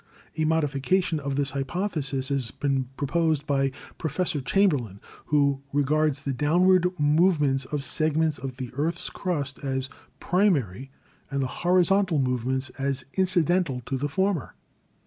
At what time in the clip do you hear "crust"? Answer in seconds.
9.11-9.63